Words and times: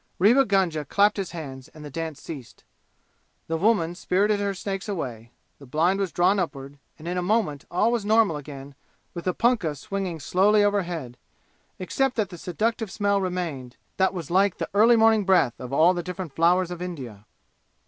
Rewa 0.17 0.45
Gunga 0.45 0.83
clapped 0.83 1.17
his 1.17 1.29
hands 1.29 1.67
and 1.67 1.85
the 1.85 1.91
dance 1.91 2.19
ceased. 2.19 2.63
The 3.45 3.55
woman 3.55 3.93
spirited 3.93 4.39
her 4.39 4.55
snakes 4.55 4.89
away. 4.89 5.31
The 5.59 5.67
blind 5.67 5.99
was 5.99 6.11
drawn 6.11 6.39
upward 6.39 6.79
and 6.97 7.07
in 7.07 7.19
a 7.19 7.21
moment 7.21 7.65
all 7.69 7.91
was 7.91 8.03
normal 8.03 8.35
again 8.35 8.73
with 9.13 9.25
the 9.25 9.33
punkah 9.35 9.75
swinging 9.75 10.19
slowly 10.19 10.63
overhead, 10.63 11.19
except 11.77 12.15
that 12.15 12.29
the 12.31 12.39
seductive 12.39 12.89
smell 12.89 13.21
remained, 13.21 13.77
that 13.97 14.11
was 14.11 14.31
like 14.31 14.57
the 14.57 14.71
early 14.73 14.95
morning 14.95 15.23
breath 15.23 15.59
of 15.59 15.71
all 15.71 15.93
the 15.93 16.01
different 16.01 16.33
flowers 16.33 16.71
of 16.71 16.81
India. 16.81 17.27